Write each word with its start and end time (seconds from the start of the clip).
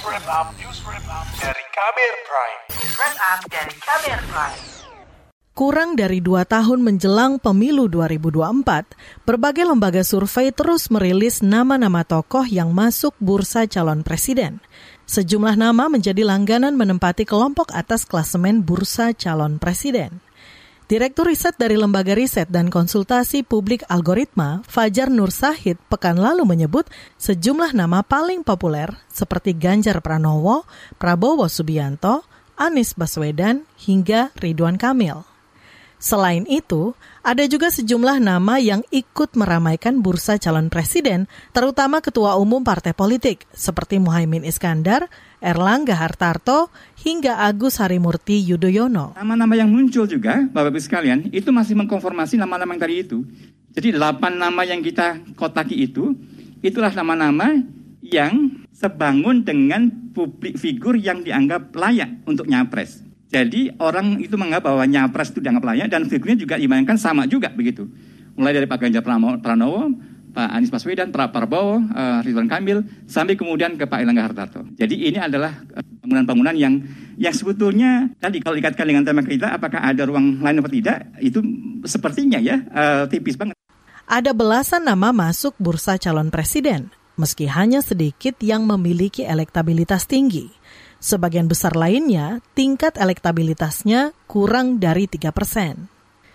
News 0.00 0.16
Wrap 0.16 0.32
Up, 0.32 0.48
News 0.56 0.80
Wrap 0.88 1.06
Up 1.12 1.26
dari 1.44 1.64
Kamer 1.76 2.14
Prime. 2.24 2.60
News 2.72 2.94
Wrap 2.96 3.16
Up 3.20 3.40
dari 3.52 3.74
Kamer 3.84 4.20
Prime. 4.32 4.60
Kurang 5.52 5.92
dari 5.92 6.24
dua 6.24 6.48
tahun 6.48 6.80
menjelang 6.80 7.36
pemilu 7.36 7.84
2024, 7.84 9.28
berbagai 9.28 9.68
lembaga 9.68 10.00
survei 10.00 10.56
terus 10.56 10.88
merilis 10.88 11.44
nama-nama 11.44 12.00
tokoh 12.00 12.48
yang 12.48 12.72
masuk 12.72 13.12
bursa 13.20 13.68
calon 13.68 14.00
presiden. 14.00 14.64
Sejumlah 15.04 15.60
nama 15.60 15.92
menjadi 15.92 16.24
langganan 16.24 16.80
menempati 16.80 17.28
kelompok 17.28 17.68
atas 17.76 18.08
klasemen 18.08 18.64
bursa 18.64 19.12
calon 19.12 19.60
presiden. 19.60 20.24
Direktur 20.90 21.30
Riset 21.30 21.54
dari 21.54 21.78
Lembaga 21.78 22.18
Riset 22.18 22.50
dan 22.50 22.66
Konsultasi 22.66 23.46
Publik 23.46 23.86
Algoritma, 23.86 24.66
Fajar 24.66 25.06
Nur 25.06 25.30
Sahid, 25.30 25.78
pekan 25.86 26.18
lalu 26.18 26.42
menyebut 26.42 26.82
sejumlah 27.14 27.78
nama 27.78 28.02
paling 28.02 28.42
populer 28.42 28.90
seperti 29.06 29.54
Ganjar 29.54 30.02
Pranowo, 30.02 30.66
Prabowo 30.98 31.46
Subianto, 31.46 32.26
Anies 32.58 32.98
Baswedan, 32.98 33.62
hingga 33.78 34.34
Ridwan 34.34 34.82
Kamil. 34.82 35.29
Selain 36.00 36.48
itu, 36.48 36.96
ada 37.20 37.44
juga 37.44 37.68
sejumlah 37.68 38.24
nama 38.24 38.56
yang 38.56 38.80
ikut 38.88 39.36
meramaikan 39.36 40.00
bursa 40.00 40.40
calon 40.40 40.72
presiden, 40.72 41.28
terutama 41.52 42.00
ketua 42.00 42.40
umum 42.40 42.64
partai 42.64 42.96
politik 42.96 43.44
seperti 43.52 44.00
Muhaimin 44.00 44.48
Iskandar, 44.48 45.12
Erlangga 45.44 46.00
Hartarto, 46.00 46.72
hingga 47.04 47.44
Agus 47.44 47.84
Harimurti 47.84 48.40
Yudhoyono. 48.40 49.12
Nama-nama 49.12 49.52
yang 49.60 49.68
muncul 49.68 50.08
juga, 50.08 50.40
Bapak-Ibu 50.40 50.80
sekalian, 50.80 51.20
itu 51.36 51.52
masih 51.52 51.76
mengkonformasi 51.76 52.40
nama-nama 52.40 52.72
yang 52.72 52.80
tadi 52.80 52.94
itu. 53.04 53.20
Jadi 53.76 54.00
delapan 54.00 54.40
nama 54.40 54.64
yang 54.64 54.80
kita 54.80 55.20
kotaki 55.36 55.84
itu, 55.84 56.16
itulah 56.64 56.96
nama-nama 56.96 57.60
yang 58.00 58.64
sebangun 58.72 59.44
dengan 59.44 59.92
publik 60.16 60.56
figur 60.56 60.96
yang 60.96 61.20
dianggap 61.20 61.76
layak 61.76 62.24
untuk 62.24 62.48
nyapres. 62.48 63.09
Jadi 63.30 63.70
orang 63.78 64.18
itu 64.18 64.34
menganggap 64.34 64.66
bahwa 64.66 64.82
nyapres 64.82 65.30
itu 65.30 65.38
dianggap 65.38 65.64
layak 65.70 65.88
dan 65.88 66.02
figurnya 66.10 66.34
juga 66.34 66.58
dibayangkan 66.58 66.98
sama 66.98 67.30
juga 67.30 67.54
begitu. 67.54 67.86
Mulai 68.34 68.58
dari 68.58 68.66
Pak 68.66 68.78
Ganjar 68.82 69.06
Pranowo, 69.38 69.86
Pak 70.30 70.48
Anies 70.50 70.70
Baswedan, 70.70 71.10
Pak 71.10 71.34
Prabowo, 71.34 71.82
uh, 71.82 72.18
Ridwan 72.22 72.46
Kamil, 72.46 72.86
sampai 73.06 73.34
kemudian 73.34 73.74
ke 73.74 73.86
Pak 73.86 74.02
Erlangga 74.02 74.30
Hartarto. 74.30 74.62
Jadi 74.78 75.10
ini 75.10 75.18
adalah 75.18 75.50
eh, 75.74 75.82
bangunan-bangunan 76.02 76.54
yang 76.54 76.74
yang 77.18 77.34
sebetulnya 77.34 78.08
tadi 78.16 78.38
kalau 78.38 78.54
dikatakan 78.56 78.86
dengan 78.86 79.02
tema 79.06 79.22
kita, 79.26 79.58
apakah 79.58 79.82
ada 79.82 80.06
ruang 80.06 80.38
lain 80.40 80.62
atau 80.62 80.72
tidak, 80.72 80.98
itu 81.18 81.42
sepertinya 81.86 82.38
ya 82.38 82.62
uh, 82.70 83.04
tipis 83.10 83.34
banget. 83.34 83.54
Ada 84.10 84.34
belasan 84.34 84.86
nama 84.86 85.14
masuk 85.14 85.54
bursa 85.58 85.94
calon 85.98 86.34
presiden, 86.34 86.90
meski 87.14 87.46
hanya 87.46 87.78
sedikit 87.78 88.38
yang 88.42 88.66
memiliki 88.66 89.22
elektabilitas 89.22 90.06
tinggi. 90.06 90.50
Sebagian 91.00 91.48
besar 91.48 91.72
lainnya, 91.80 92.44
tingkat 92.52 93.00
elektabilitasnya 93.00 94.12
kurang 94.28 94.76
dari 94.76 95.08
3 95.08 95.32
persen. 95.32 95.88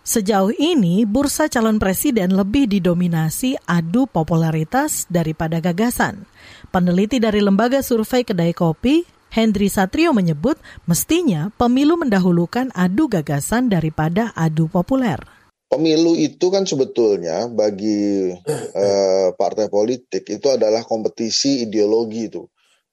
Sejauh 0.00 0.54
ini, 0.56 1.04
bursa 1.04 1.52
calon 1.52 1.76
presiden 1.76 2.32
lebih 2.32 2.64
didominasi 2.64 3.60
adu 3.68 4.08
popularitas 4.08 5.04
daripada 5.12 5.60
gagasan. 5.60 6.24
Peneliti 6.72 7.20
dari 7.20 7.44
lembaga 7.44 7.84
survei 7.84 8.24
kedai 8.24 8.56
kopi, 8.56 9.04
Hendri 9.28 9.68
Satrio 9.68 10.16
menyebut 10.16 10.56
mestinya 10.88 11.52
pemilu 11.60 12.00
mendahulukan 12.00 12.72
adu 12.72 13.12
gagasan 13.12 13.68
daripada 13.68 14.32
adu 14.32 14.72
populer. 14.72 15.20
Pemilu 15.66 16.14
itu 16.16 16.46
kan 16.48 16.62
sebetulnya 16.62 17.50
bagi 17.50 18.30
uh, 18.32 19.28
partai 19.34 19.66
politik 19.66 20.22
itu 20.30 20.46
adalah 20.48 20.86
kompetisi 20.86 21.66
ideologi 21.66 22.30
itu. 22.30 22.46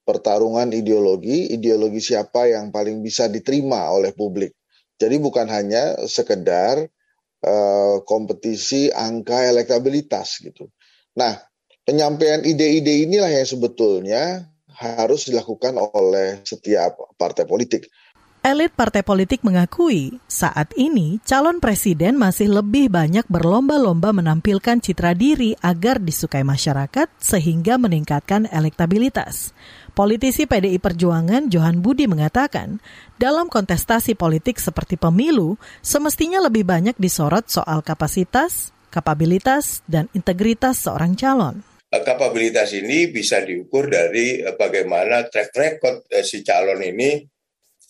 Pertarungan 0.04 0.68
ideologi, 0.76 1.48
ideologi 1.48 2.00
siapa 2.00 2.44
yang 2.44 2.68
paling 2.68 3.00
bisa 3.00 3.24
diterima 3.26 3.88
oleh 3.88 4.12
publik. 4.12 4.52
Jadi 5.00 5.16
bukan 5.16 5.48
hanya 5.48 5.96
sekedar 6.04 6.84
uh, 7.42 7.96
kompetisi 8.04 8.92
angka 8.92 9.48
elektabilitas 9.48 10.44
gitu. 10.44 10.68
Nah, 11.16 11.40
penyampaian 11.88 12.44
ide-ide 12.44 13.08
inilah 13.08 13.32
yang 13.32 13.48
sebetulnya 13.48 14.44
harus 14.74 15.30
dilakukan 15.30 15.78
oleh 15.78 16.42
setiap 16.42 16.98
partai 17.14 17.46
politik. 17.46 17.86
Elit 18.44 18.76
partai 18.76 19.00
politik 19.00 19.40
mengakui 19.40 20.20
saat 20.28 20.68
ini 20.76 21.16
calon 21.24 21.64
presiden 21.64 22.20
masih 22.20 22.52
lebih 22.52 22.92
banyak 22.92 23.24
berlomba-lomba 23.24 24.12
menampilkan 24.12 24.84
citra 24.84 25.16
diri 25.16 25.56
agar 25.64 25.96
disukai 25.96 26.44
masyarakat 26.44 27.08
sehingga 27.16 27.80
meningkatkan 27.80 28.44
elektabilitas. 28.52 29.56
Politisi 29.96 30.44
PDI 30.44 30.76
Perjuangan 30.76 31.48
Johan 31.48 31.80
Budi 31.80 32.04
mengatakan, 32.04 32.84
dalam 33.16 33.48
kontestasi 33.48 34.12
politik 34.12 34.60
seperti 34.60 35.00
pemilu, 35.00 35.56
semestinya 35.80 36.44
lebih 36.44 36.68
banyak 36.68 37.00
disorot 37.00 37.48
soal 37.48 37.80
kapasitas, 37.80 38.76
kapabilitas, 38.92 39.80
dan 39.88 40.12
integritas 40.12 40.84
seorang 40.84 41.16
calon 41.16 41.64
kapabilitas 41.94 42.74
ini 42.74 43.06
bisa 43.06 43.46
diukur 43.46 43.86
dari 43.86 44.42
bagaimana 44.58 45.30
track 45.30 45.54
record 45.54 46.02
si 46.26 46.42
calon 46.42 46.82
ini 46.82 47.22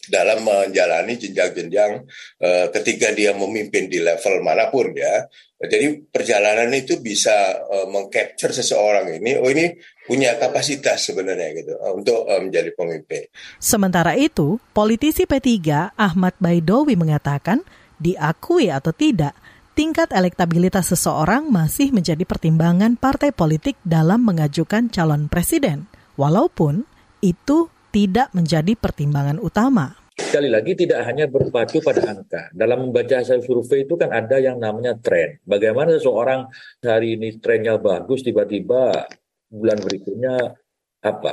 dalam 0.09 0.45
menjalani 0.45 1.17
jenjang-jenjang 1.17 1.93
uh, 2.41 2.67
ketika 2.73 3.13
dia 3.13 3.33
memimpin 3.37 3.87
di 3.89 4.01
level 4.01 4.41
mana 4.45 4.69
pun 4.69 4.93
ya. 4.93 5.29
Jadi 5.65 6.11
perjalanan 6.13 6.69
itu 6.77 7.01
bisa 7.01 7.65
uh, 7.65 7.89
mengcapture 7.89 8.53
seseorang 8.53 9.17
ini, 9.17 9.41
oh 9.41 9.49
ini 9.49 9.73
punya 10.05 10.37
kapasitas 10.37 11.09
sebenarnya 11.09 11.49
gitu 11.57 11.73
uh, 11.81 11.93
untuk 11.97 12.29
uh, 12.29 12.41
menjadi 12.43 12.75
pemimpin. 12.77 13.25
Sementara 13.57 14.13
itu, 14.19 14.61
politisi 14.77 15.25
P3 15.25 15.97
Ahmad 15.97 16.37
Baidowi 16.37 17.01
mengatakan, 17.01 17.65
diakui 17.97 18.69
atau 18.69 18.93
tidak, 18.93 19.33
tingkat 19.73 20.13
elektabilitas 20.13 20.93
seseorang 20.93 21.49
masih 21.49 21.91
menjadi 21.91 22.23
pertimbangan 22.29 23.01
partai 23.01 23.33
politik 23.33 23.81
dalam 23.83 24.21
mengajukan 24.23 24.93
calon 24.93 25.33
presiden, 25.33 25.89
walaupun 26.21 26.85
itu 27.25 27.73
tidak 27.95 28.35
menjadi 28.35 28.75
pertimbangan 28.75 29.39
utama. 29.39 29.95
Sekali 30.19 30.51
lagi 30.51 30.75
tidak 30.75 31.07
hanya 31.07 31.31
berpacu 31.31 31.79
pada 31.79 32.03
angka. 32.11 32.51
Dalam 32.51 32.91
membaca 32.91 33.23
hasil 33.23 33.47
survei 33.47 33.87
itu 33.87 33.95
kan 33.95 34.11
ada 34.11 34.43
yang 34.43 34.59
namanya 34.59 34.99
tren. 34.99 35.39
Bagaimana 35.47 35.95
seseorang 35.95 36.51
hari 36.83 37.15
ini 37.15 37.39
trennya 37.39 37.79
bagus, 37.79 38.27
tiba-tiba 38.27 39.07
bulan 39.47 39.79
berikutnya 39.79 40.59
apa? 41.05 41.29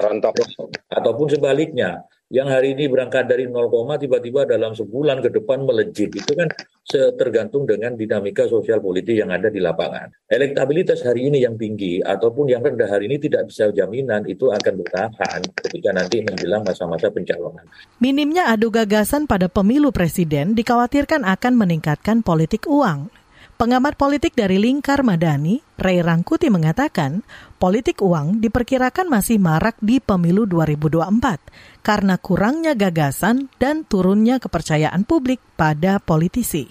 Ataupun 0.91 1.27
sebaliknya, 1.31 2.03
yang 2.31 2.47
hari 2.47 2.71
ini 2.75 2.87
berangkat 2.87 3.27
dari 3.27 3.47
0, 3.47 3.67
tiba-tiba 3.99 4.47
dalam 4.47 4.71
sebulan 4.71 5.19
ke 5.19 5.35
depan 5.35 5.67
melejit. 5.67 6.15
Itu 6.15 6.31
kan 6.31 6.47
tergantung 7.19 7.67
dengan 7.67 7.95
dinamika 7.95 8.47
sosial 8.47 8.79
politik 8.83 9.19
yang 9.19 9.31
ada 9.31 9.51
di 9.51 9.59
lapangan. 9.59 10.11
Elektabilitas 10.31 11.03
hari 11.03 11.27
ini 11.27 11.43
yang 11.43 11.59
tinggi 11.59 11.99
ataupun 11.99 12.51
yang 12.51 12.63
rendah 12.63 12.87
hari 12.87 13.11
ini 13.11 13.19
tidak 13.19 13.51
bisa 13.51 13.71
jaminan 13.71 14.23
itu 14.27 14.47
akan 14.47 14.73
bertahan 14.79 15.39
ketika 15.59 15.91
nanti 15.91 16.23
menjelang 16.23 16.63
masa-masa 16.63 17.11
pencalonan. 17.11 17.63
Minimnya 17.99 18.47
adu 18.47 18.71
gagasan 18.71 19.27
pada 19.27 19.51
pemilu 19.51 19.91
presiden 19.91 20.55
dikhawatirkan 20.55 21.27
akan 21.27 21.53
meningkatkan 21.55 22.23
politik 22.23 22.63
uang. 22.67 23.11
Pengamat 23.61 23.93
politik 23.93 24.33
dari 24.33 24.57
Lingkar 24.57 25.05
Madani, 25.05 25.61
Ray 25.77 26.01
Rangkuti 26.01 26.49
mengatakan, 26.49 27.21
politik 27.61 28.01
uang 28.01 28.41
diperkirakan 28.41 29.05
masih 29.05 29.37
marak 29.37 29.77
di 29.77 30.01
pemilu 30.01 30.49
2024 30.49 31.80
karena 31.81 32.17
kurangnya 32.21 32.77
gagasan 32.77 33.49
dan 33.57 33.81
turunnya 33.89 34.37
kepercayaan 34.37 35.01
publik 35.05 35.41
pada 35.57 35.97
politisi. 35.97 36.69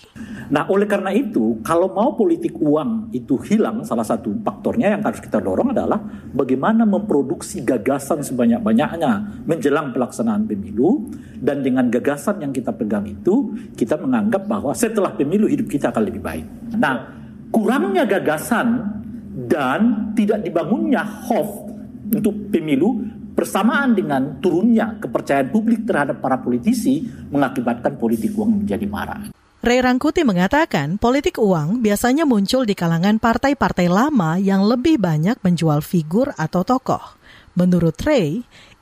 Nah, 0.51 0.67
oleh 0.71 0.87
karena 0.87 1.11
itu, 1.15 1.59
kalau 1.63 1.91
mau 1.91 2.15
politik 2.15 2.55
uang 2.59 3.11
itu 3.15 3.39
hilang, 3.43 3.83
salah 3.87 4.07
satu 4.07 4.35
faktornya 4.43 4.99
yang 4.99 5.03
harus 5.03 5.23
kita 5.23 5.43
dorong 5.43 5.75
adalah 5.75 5.99
bagaimana 6.35 6.87
memproduksi 6.87 7.63
gagasan 7.63 8.23
sebanyak-banyaknya 8.23 9.43
menjelang 9.47 9.95
pelaksanaan 9.95 10.47
pemilu 10.47 11.11
dan 11.39 11.63
dengan 11.63 11.91
gagasan 11.91 12.43
yang 12.43 12.51
kita 12.55 12.75
pegang 12.75 13.07
itu, 13.07 13.55
kita 13.75 13.99
menganggap 13.99 14.47
bahwa 14.47 14.75
setelah 14.75 15.15
pemilu 15.15 15.47
hidup 15.51 15.67
kita 15.71 15.91
akan 15.95 16.03
lebih 16.07 16.23
baik. 16.23 16.47
Nah, 16.79 17.15
kurangnya 17.51 18.07
gagasan 18.07 18.99
dan 19.47 20.11
tidak 20.15 20.43
dibangunnya 20.43 21.03
hoax 21.03 21.71
untuk 22.11 22.35
pemilu 22.51 23.20
bersamaan 23.41 23.97
dengan 23.97 24.37
turunnya 24.45 25.01
kepercayaan 25.01 25.49
publik 25.49 25.89
terhadap 25.89 26.21
para 26.21 26.37
politisi 26.37 27.09
mengakibatkan 27.33 27.97
politik 27.97 28.37
uang 28.37 28.61
menjadi 28.61 28.85
marah. 28.85 29.33
Ray 29.61 29.81
Rangkuti 29.81 30.25
mengatakan 30.25 31.01
politik 31.01 31.41
uang 31.41 31.81
biasanya 31.81 32.29
muncul 32.29 32.69
di 32.69 32.77
kalangan 32.77 33.17
partai-partai 33.17 33.89
lama 33.89 34.37
yang 34.37 34.65
lebih 34.65 35.01
banyak 35.01 35.41
menjual 35.41 35.81
figur 35.81 36.33
atau 36.37 36.65
tokoh. 36.65 37.17
Menurut 37.57 37.97
Ray, 38.01 38.41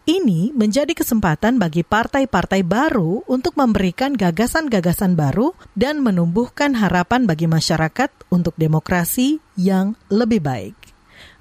ini 0.09 0.55
menjadi 0.57 0.95
kesempatan 0.95 1.61
bagi 1.61 1.83
partai-partai 1.83 2.63
baru 2.63 3.27
untuk 3.29 3.59
memberikan 3.61 4.17
gagasan-gagasan 4.17 5.19
baru 5.19 5.53
dan 5.77 6.01
menumbuhkan 6.01 6.79
harapan 6.79 7.27
bagi 7.27 7.45
masyarakat 7.45 8.09
untuk 8.31 8.57
demokrasi 8.57 9.43
yang 9.59 9.99
lebih 10.09 10.41
baik. 10.41 10.79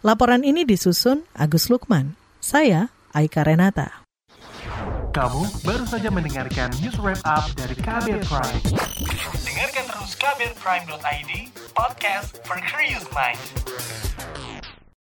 Laporan 0.04 0.44
ini 0.44 0.68
disusun 0.68 1.24
Agus 1.38 1.72
Lukman. 1.72 2.20
Saya 2.44 2.90
Aika 3.16 3.44
Renata. 3.48 4.04
Kamu 5.16 5.66
baru 5.66 5.88
saja 5.88 6.12
mendengarkan 6.14 6.70
news 6.84 7.00
wrap 7.02 7.18
up 7.26 7.50
dari 7.58 7.74
Kabel 7.80 8.22
Prime. 8.22 8.62
Dengarkan 9.42 9.86
terus 9.90 10.14
kabelprime.id, 10.20 11.32
podcast 11.74 12.38
for 12.46 12.60
curious 12.62 13.08
mind. 13.16 13.40